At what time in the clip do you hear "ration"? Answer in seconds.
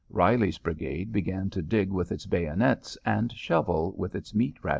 4.63-4.63